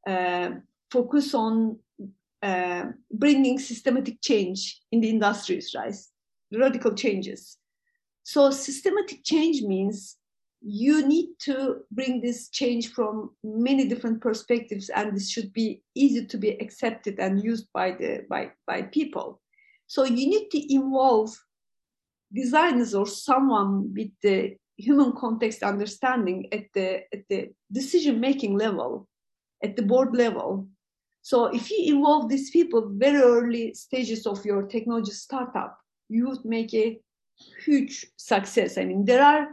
[0.07, 0.51] uh,
[0.89, 1.79] focus on
[2.45, 4.59] uh, bringing systematic change
[4.91, 5.95] in the industries, right?
[6.53, 7.57] Radical changes.
[8.23, 10.17] So systematic change means
[10.61, 11.55] you need to
[11.91, 17.19] bring this change from many different perspectives, and this should be easy to be accepted
[17.19, 19.41] and used by the by, by people.
[19.87, 21.31] So you need to involve
[22.33, 27.39] designers or someone with the human context understanding at the at the
[27.71, 29.07] decision making level,
[29.63, 30.67] at the board level,
[31.25, 35.75] so if you involve these people very early stages of your technology startup,
[36.07, 36.99] you would make a
[37.65, 38.77] huge success.
[38.77, 39.47] I mean, there are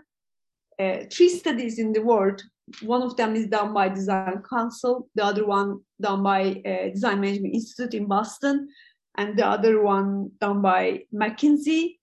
[0.79, 2.43] uh, three studies in the world.
[2.83, 7.23] One of them is done by Design Council, the other one done by uh, Design
[7.23, 8.69] Management Institute in Boston,
[9.17, 11.97] and the other one done by McKinsey.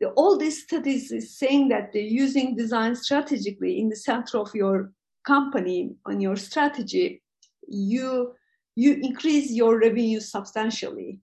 [0.00, 4.54] The, all these studies is saying that they're using design strategically in the center of
[4.54, 4.92] your
[5.26, 7.22] company on your strategy.
[7.66, 8.34] You
[8.82, 11.18] you increase your revenue substantially.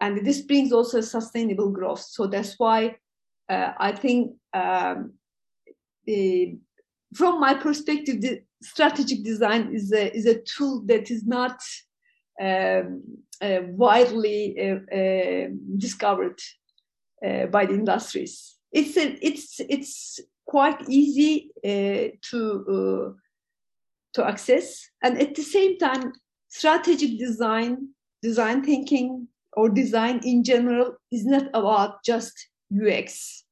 [0.00, 2.04] And this brings also sustainable growth.
[2.16, 2.78] So that's why
[3.48, 5.14] uh, I think um,
[6.06, 6.56] the,
[7.14, 11.58] from my perspective, the strategic design is a, is a tool that is not
[12.40, 13.02] um,
[13.40, 16.38] uh, widely uh, um, discovered
[17.26, 18.56] uh, by the industries.
[18.70, 22.40] It's a, it's it's quite easy uh, to
[22.76, 23.08] uh,
[24.14, 24.66] to access,
[25.02, 26.12] and at the same time,
[26.52, 27.88] strategic design,
[28.20, 33.44] design thinking, or design in general is not about just UX.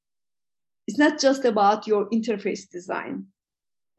[0.86, 3.26] It's not just about your interface design.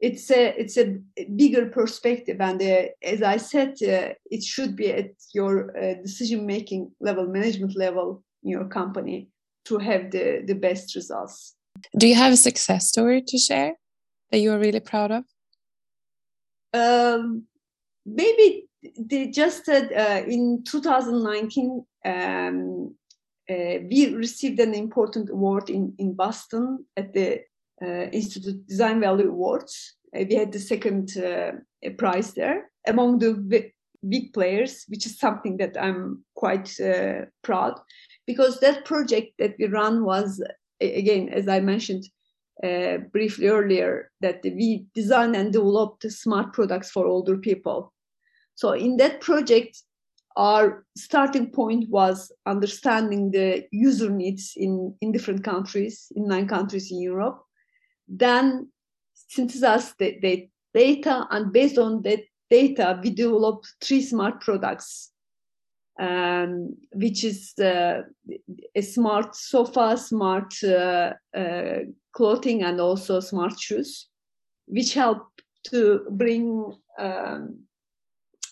[0.00, 0.98] It's a it's a
[1.36, 6.44] bigger perspective, and uh, as I said, uh, it should be at your uh, decision
[6.44, 9.28] making level, management level in your company
[9.66, 11.54] to have the the best results.
[11.96, 13.74] Do you have a success story to share
[14.30, 15.24] that you are really proud of?
[16.74, 17.46] Um,
[18.04, 18.68] maybe
[18.98, 22.94] they just said uh, in 2019 um,
[23.50, 27.40] uh, we received an important award in, in Boston at the
[27.82, 29.96] uh, Institute Design Value Awards.
[30.16, 31.52] Uh, we had the second uh,
[31.98, 33.34] prize there among the
[34.08, 37.80] big players, which is something that I'm quite uh, proud
[38.26, 40.42] because that project that we run was,
[40.80, 42.04] again, as I mentioned
[43.12, 47.92] briefly earlier, that we designed and developed smart products for older people
[48.54, 49.82] so in that project,
[50.36, 56.90] our starting point was understanding the user needs in, in different countries, in nine countries
[56.90, 57.42] in Europe.
[58.08, 58.70] Then
[59.14, 65.10] synthesize the, the data, and based on that data, we developed three smart products,
[66.00, 68.02] um, which is uh,
[68.74, 71.78] a smart sofa, smart uh, uh,
[72.12, 74.08] clothing and also smart shoes,
[74.66, 75.26] which help
[75.64, 77.58] to bring um,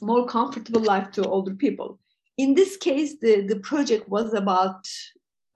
[0.00, 1.98] more comfortable life to older people.
[2.38, 4.86] In this case, the, the project was about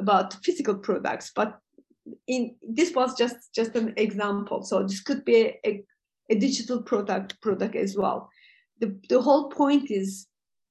[0.00, 1.58] about physical products, but
[2.26, 4.62] in this was just just an example.
[4.62, 5.84] So this could be a, a,
[6.30, 8.30] a digital product product as well.
[8.80, 10.26] The, the whole point is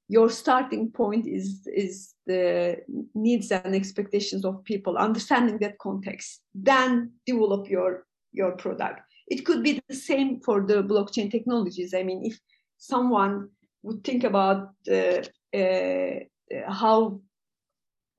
[0.09, 2.77] your starting point is is the
[3.15, 9.63] needs and expectations of people understanding that context then develop your your product it could
[9.63, 12.39] be the same for the blockchain technologies i mean if
[12.77, 13.49] someone
[13.83, 15.21] would think about uh,
[15.57, 16.19] uh,
[16.67, 17.19] how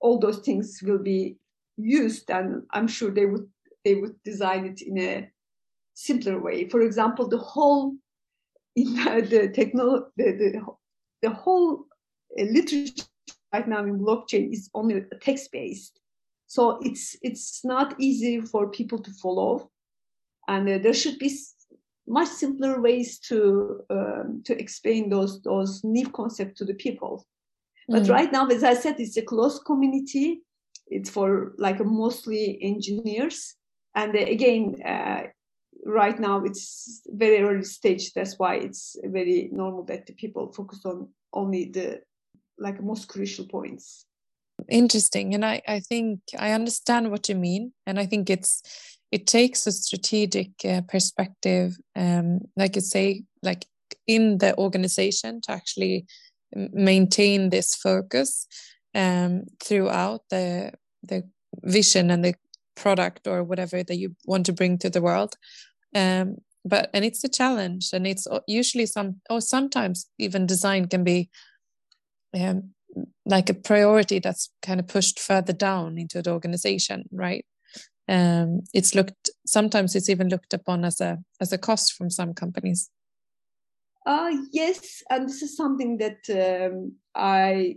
[0.00, 1.36] all those things will be
[1.76, 3.48] used and i'm sure they would
[3.84, 5.28] they would design it in a
[5.96, 6.68] simpler way.
[6.68, 7.94] For example the whole
[8.76, 10.60] in the techno the, the
[11.22, 11.84] the whole
[12.38, 13.04] uh, literature
[13.52, 16.00] right now in blockchain is only text based
[16.46, 19.70] so it's it's not easy for people to follow.
[20.46, 21.36] And uh, there should be
[22.06, 27.26] much simpler ways to um, to explain those those new concepts to the people.
[27.88, 28.10] But mm.
[28.10, 30.42] right now as i said it's a close community.
[30.86, 33.54] It's for like mostly engineers.
[33.94, 35.24] And uh, again uh,
[35.84, 38.12] right now it's very early stage.
[38.12, 42.00] That's why it's very normal that the people focus on only the
[42.58, 44.06] like most crucial points.
[44.68, 45.34] Interesting.
[45.34, 47.72] And i i think i understand what you mean.
[47.86, 48.62] And i think it's
[49.14, 53.66] it takes a strategic uh, perspective um like you say like
[54.06, 56.04] in the organization to actually
[56.72, 58.46] maintain this focus
[58.94, 61.22] um throughout the the
[61.62, 62.34] vision and the
[62.74, 65.34] product or whatever that you want to bring to the world.
[65.94, 71.04] Um, but and it's a challenge and it's usually some or sometimes even design can
[71.04, 71.28] be
[72.34, 72.70] um,
[73.26, 77.44] like a priority that's kind of pushed further down into the organization right
[78.08, 82.34] um, it's looked sometimes it's even looked upon as a as a cost from some
[82.34, 82.90] companies
[84.06, 87.76] uh yes and this is something that um, i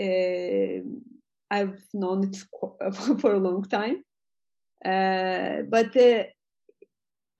[0.00, 0.80] uh,
[1.50, 2.36] i've known it
[3.20, 4.04] for a long time
[4.84, 6.24] uh, but uh,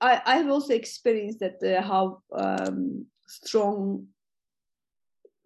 [0.00, 4.08] I, I've also experienced that uh, how um, strong,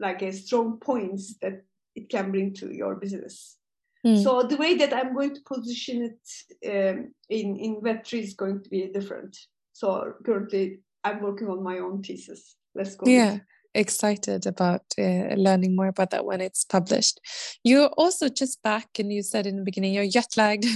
[0.00, 1.64] like a strong points that
[1.94, 3.57] it can bring to your business.
[4.06, 4.22] Mm.
[4.22, 6.20] So the way that I'm going to position it
[6.66, 9.36] um, in in Web3 is going to be different.
[9.72, 12.56] So currently, I'm working on my own thesis.
[12.74, 13.10] Let's go.
[13.10, 13.38] Yeah
[13.74, 17.20] excited about uh, learning more about that when it's published.
[17.62, 20.66] You're also just back, and you said in the beginning you're jet lagged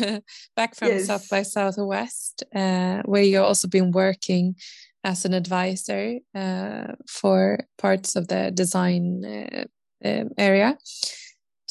[0.57, 1.07] back from yes.
[1.07, 4.57] South by Southwest, uh, where you've also been working
[5.05, 9.65] as an advisor uh, for parts of the design uh,
[10.05, 10.79] um, area.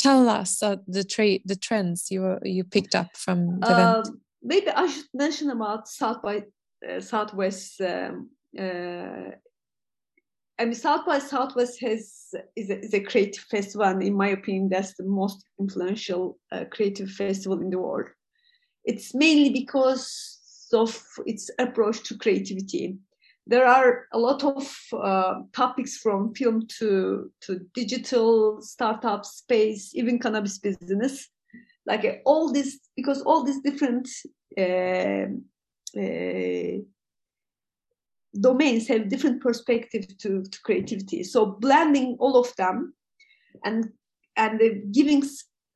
[0.02, 4.08] Tell us the trade, the trends you you picked up from the event.
[4.08, 6.44] Um, maybe I should mention about South by
[6.90, 8.30] uh, Southwest um,
[8.60, 9.32] uh,
[10.62, 14.28] I mean, South by Southwest has is a, is a creative festival, and in my
[14.28, 18.10] opinion, that's the most influential uh, creative festival in the world.
[18.86, 22.98] It's mainly because of its approach to creativity.
[23.48, 30.20] There are a lot of uh, topics from film to to digital startup space, even
[30.20, 31.28] cannabis business.
[31.86, 34.08] Like uh, all this, because all these different
[34.58, 35.26] uh,
[36.00, 36.82] uh
[38.40, 41.24] domains have different perspective to, to creativity.
[41.24, 42.94] So blending all of them
[43.64, 43.90] and
[44.38, 44.62] and
[44.94, 45.24] giving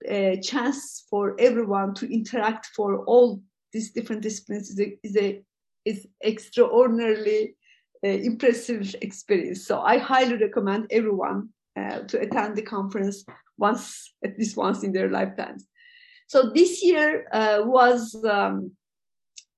[0.08, 3.42] a uh, chance for everyone to interact for all
[3.74, 5.44] these different disciplines is a, is, a,
[5.86, 7.56] is extraordinarily
[8.04, 9.66] uh, impressive experience.
[9.66, 13.26] So I highly recommend everyone uh, to attend the conference
[13.58, 15.68] once, at least once in their lifetimes.
[16.28, 18.72] So this year uh, was, um,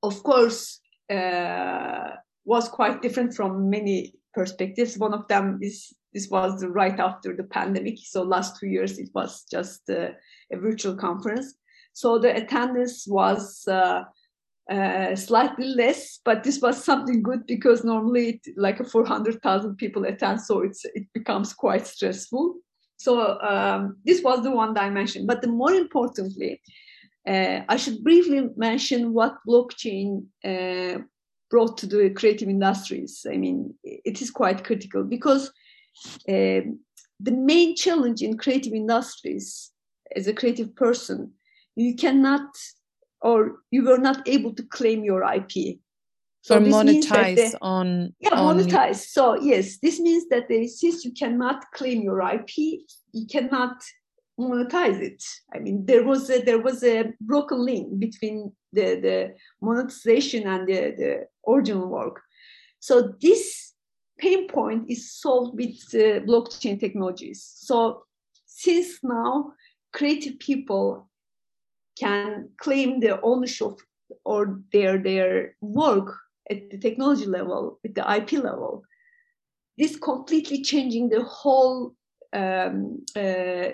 [0.04, 2.12] of course, uh,
[2.46, 4.98] was quite different from many perspectives.
[4.98, 7.98] One of them is this was right after the pandemic.
[8.04, 10.10] So last two years it was just uh,
[10.52, 11.56] a virtual conference.
[11.94, 13.68] So the attendance was
[14.70, 20.42] uh, slightly less, but this was something good because normally it, like 400,000 people attend,
[20.42, 22.56] so it's it becomes quite stressful.
[22.98, 25.26] So um, this was the one dimension.
[25.26, 26.62] But the more importantly,
[27.28, 31.00] uh, I should briefly mention what blockchain uh,
[31.50, 33.26] brought to the creative industries.
[33.32, 35.50] I mean, it is quite critical because
[36.28, 36.62] uh,
[37.20, 39.72] the main challenge in creative industries
[40.16, 41.34] as a creative person,
[41.76, 42.48] you cannot
[43.22, 45.80] or you were not able to claim your IP.
[46.42, 48.58] So or monetize on yeah on...
[48.58, 49.08] monetize.
[49.08, 52.52] So yes, this means that they, since you cannot claim your IP,
[53.12, 53.84] you cannot
[54.40, 55.24] monetize it.
[55.54, 60.68] I mean, there was a, there was a broken link between the, the monetization and
[60.68, 62.22] the, the original work.
[62.80, 63.74] So this
[64.18, 67.44] pain point is solved with uh, blockchain technologies.
[67.56, 68.04] So
[68.46, 69.54] since now
[69.94, 71.10] creative people
[72.00, 73.80] can claim the ownership
[74.26, 76.16] or their their work
[76.50, 78.84] at the technology level, at the IP level,
[79.78, 81.94] this completely changing the whole
[82.34, 83.70] um, uh,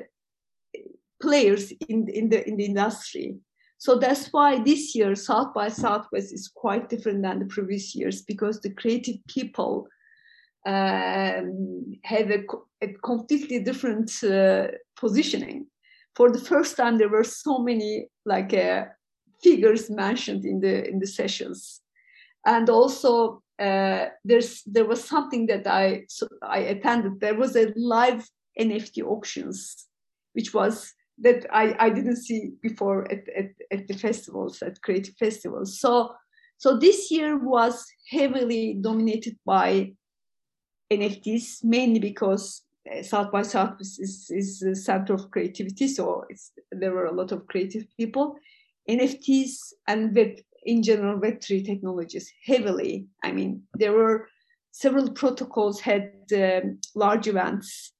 [1.22, 3.38] players in, in the in the industry.
[3.78, 8.22] So that's why this year South by Southwest is quite different than the previous years
[8.22, 9.88] because the creative people
[10.66, 12.44] um, have a,
[12.82, 15.68] a, completely different uh, positioning.
[16.16, 18.86] For the first time, there were so many like uh,
[19.42, 21.82] figures mentioned in the in the sessions,
[22.46, 27.20] and also uh, there's there was something that I so I attended.
[27.20, 29.88] There was a live NFT auctions,
[30.34, 35.16] which was that I, I didn't see before at, at, at the festivals, at creative
[35.16, 35.80] festivals.
[35.80, 36.14] So
[36.58, 39.94] so this year was heavily dominated by
[40.92, 42.62] NFTs, mainly because
[43.02, 45.88] South by South is, is the center of creativity.
[45.88, 46.26] So
[46.72, 48.36] there were a lot of creative people.
[48.90, 53.08] NFTs and web in general Web3 technologies heavily.
[53.24, 54.28] I mean, there were
[54.72, 57.94] several protocols had um, large events.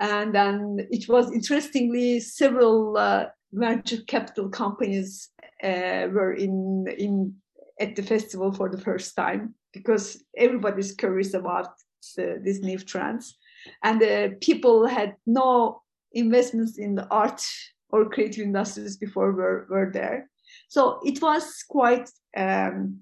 [0.00, 5.30] And then it was interestingly several uh, venture capital companies
[5.62, 7.34] uh, were in in
[7.80, 11.74] at the festival for the first time because everybody's curious about
[12.16, 13.36] the, these new trends,
[13.82, 17.42] and uh, people had no investments in the art
[17.90, 20.28] or creative industries before were, were there.
[20.68, 23.00] So it was quite um,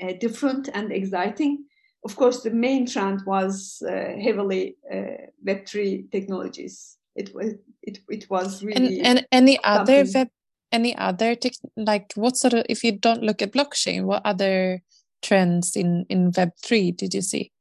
[0.00, 1.64] uh, different and exciting.
[2.04, 6.98] Of course, the main trend was uh, heavily uh, Web3 technologies.
[7.16, 10.00] It was it, it was really and, and any something.
[10.00, 10.28] other web
[10.72, 14.82] any other tech, like what sort of if you don't look at blockchain, what other
[15.22, 17.52] trends in in Web3 did you see?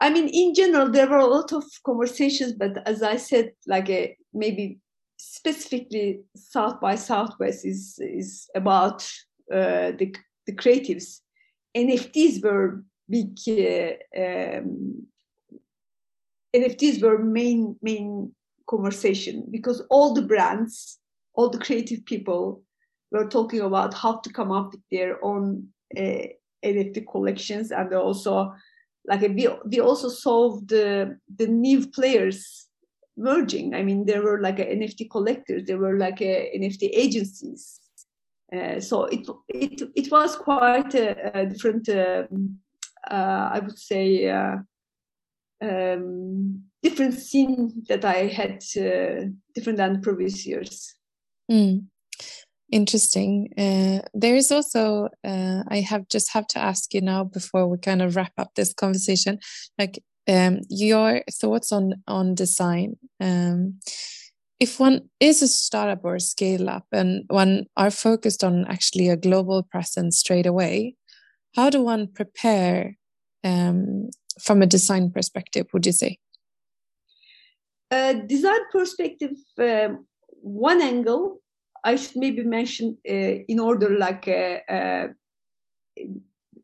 [0.00, 3.88] I mean, in general, there were a lot of conversations, but as I said, like
[3.88, 4.78] a, maybe
[5.16, 9.02] specifically South by Southwest is is about
[9.52, 10.14] uh, the
[10.46, 11.20] the creatives.
[11.76, 13.38] NFTs were big.
[13.48, 15.06] Uh, um,
[16.54, 18.34] NFTs were main main
[18.68, 20.98] conversation because all the brands,
[21.34, 22.62] all the creative people
[23.10, 26.26] were talking about how to come up with their own uh,
[26.64, 28.52] NFT collections and also
[29.08, 32.66] like we, we also solved the the new players
[33.16, 33.74] merging.
[33.74, 37.80] I mean, there were like NFT collectors, there were like NFT agencies.
[38.52, 42.58] Uh, so it it it was quite a, a different, um,
[43.10, 44.56] uh, I would say, uh,
[45.60, 50.94] um, different scene that I had uh, different than previous years.
[51.50, 51.86] Mm.
[52.72, 53.48] Interesting.
[53.56, 57.78] Uh, there is also uh, I have just have to ask you now before we
[57.78, 59.38] kind of wrap up this conversation,
[59.78, 62.96] like um, your thoughts on on design.
[63.20, 63.78] Um,
[64.58, 69.08] if one is a startup or a scale up and one are focused on actually
[69.08, 70.96] a global presence straight away,
[71.54, 72.96] how do one prepare
[73.44, 74.10] um,
[74.40, 75.66] from a design perspective?
[75.72, 76.18] Would you say?
[77.92, 80.06] Uh, design perspective, um,
[80.40, 81.40] one angle
[81.86, 84.58] I should maybe mention uh, in order like uh,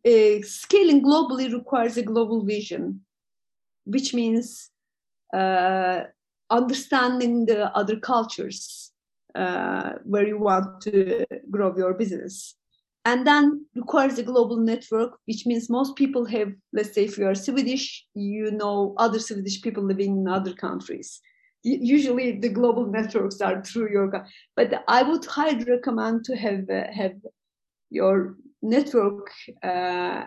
[0.04, 3.00] uh, scaling globally requires a global vision
[3.84, 4.70] which means
[6.50, 8.92] understanding the other cultures
[9.34, 12.56] uh, where you want to grow your business.
[13.04, 17.26] And then requires a global network, which means most people have, let's say, if you
[17.26, 21.20] are Swedish, you know other Swedish people living in other countries.
[21.64, 24.26] Usually, the global networks are through your.
[24.56, 27.14] But I would highly recommend to have uh, have
[27.90, 29.30] your network
[29.62, 30.24] uh,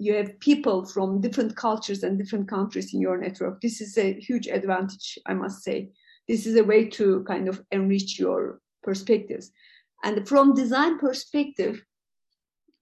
[0.00, 3.60] you have people from different cultures and different countries in your network.
[3.60, 5.90] This is a huge advantage, I must say.
[6.26, 9.50] This is a way to kind of enrich your perspectives.
[10.02, 11.84] And from design perspective,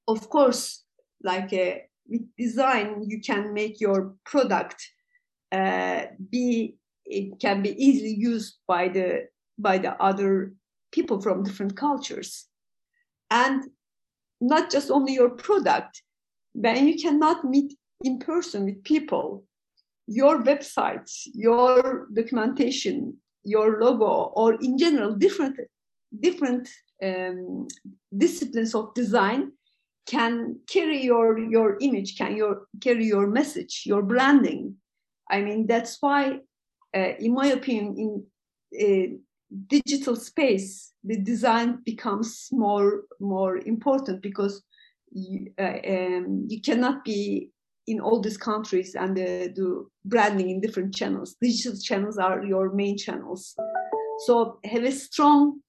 [0.06, 0.84] of course,
[1.24, 1.78] like a, uh,
[2.08, 4.88] with design, you can make your product
[5.50, 6.76] uh, be
[7.08, 9.28] it can be easily used by the
[9.58, 10.52] by the other
[10.92, 12.46] people from different cultures,
[13.30, 13.64] and
[14.40, 16.02] not just only your product,
[16.52, 19.44] when you cannot meet in person with people,
[20.06, 25.58] your websites, your documentation, your logo, or in general, different
[26.20, 26.68] different
[27.02, 27.68] um,
[28.16, 29.52] disciplines of design
[30.06, 34.76] can carry your your image, can your carry your message, your branding.
[35.30, 36.40] I mean, that's why,
[36.96, 38.24] uh, in my opinion, in
[38.80, 39.16] uh,
[39.66, 44.62] digital space, the design becomes more more important because
[45.10, 47.50] you, uh, um, you cannot be
[47.86, 51.36] in all these countries and uh, do branding in different channels.
[51.40, 53.56] Digital channels are your main channels.
[54.26, 55.60] So have a strong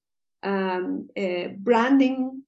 [0.43, 2.43] um, uh, branding,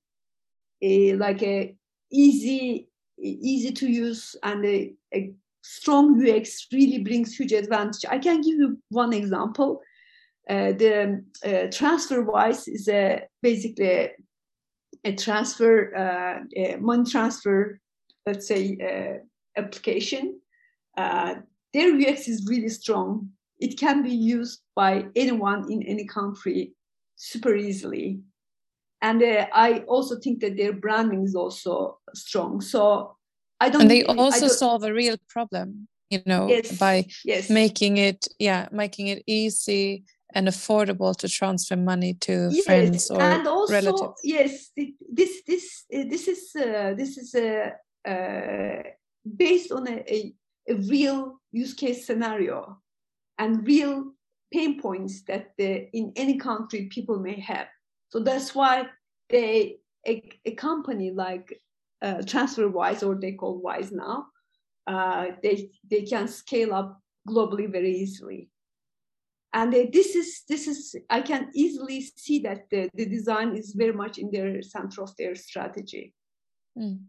[0.82, 1.76] like a
[2.11, 2.89] easy
[3.24, 5.32] easy to use and a, a
[5.62, 8.05] strong UX really brings huge advantage.
[8.09, 9.82] I can give you one example.
[10.49, 14.09] Uh, the uh, TransferWise is a basically
[15.03, 17.80] a, transfer uh, a money transfer,
[18.26, 20.39] let's say uh, application.
[20.97, 21.36] Uh,
[21.74, 23.30] their UX is really strong.
[23.59, 26.74] It can be used by anyone in any country
[27.16, 28.20] super easily.
[29.01, 32.62] And uh, I also think that their branding is also strong.
[32.62, 33.16] So
[33.62, 33.84] I don't.
[33.84, 37.49] And they also solve a real problem, you know, yes, by yes.
[37.49, 40.03] making it, yeah, making it easy
[40.34, 44.20] and affordable to transfer money to yes, friends or and also, relatives.
[44.24, 47.74] Yes, this this this is uh, this is a
[48.09, 48.84] uh,
[49.38, 50.34] based on a, a,
[50.68, 52.82] a, real use case scenario
[53.38, 54.14] and real
[54.51, 57.68] pain points that the, in any country people may have.
[58.09, 58.88] So that's why
[59.30, 61.62] they a, a company like
[62.02, 64.28] uh, TransferWise or they call Wise now,
[64.88, 68.49] uh, they they can scale up globally very easily
[69.54, 73.74] and uh, this is this is i can easily see that the, the design is
[73.74, 76.14] very much in their center of their strategy
[76.78, 76.99] mm.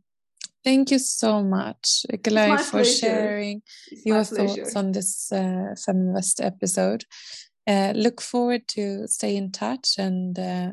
[0.65, 2.93] thank you so much Gulay, for pleasure.
[2.93, 4.65] sharing it's your pleasure.
[4.65, 7.05] thoughts on this uh, feminvest episode
[7.67, 10.71] uh, look forward to stay in touch and uh,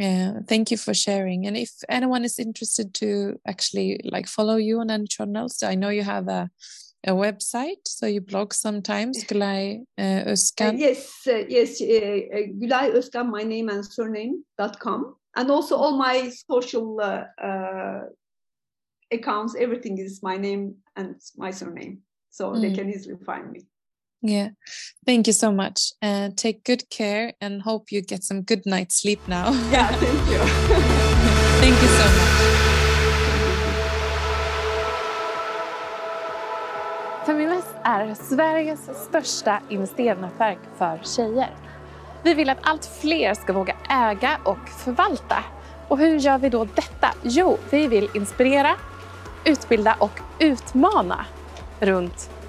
[0.00, 4.80] uh, thank you for sharing and if anyone is interested to actually like follow you
[4.80, 6.50] on any channels i know you have a
[7.06, 10.74] a website, so you blog sometimes, Gulay uh, Özkan.
[10.74, 15.14] Uh, yes, uh, yes, uh, uh, Gulay Özkan, my name and surname.com.
[15.36, 18.00] And also all my social uh, uh,
[19.12, 21.98] accounts, everything is my name and my surname.
[22.30, 22.60] So mm.
[22.60, 23.60] they can easily find me.
[24.20, 24.48] Yeah,
[25.06, 25.92] thank you so much.
[26.02, 29.52] Uh, take good care and hope you get some good night's sleep now.
[29.72, 30.38] Yeah, thank you.
[31.60, 32.58] thank you so much.
[37.26, 41.50] Feminvest är Sveriges största investeringsnätverk för tjejer.
[42.24, 45.44] Vi vill att allt fler ska våga äga och förvalta.
[45.88, 47.14] Och hur gör vi då detta?
[47.22, 48.70] Jo, vi vill inspirera,
[49.44, 51.26] utbilda och utmana
[51.80, 52.30] runt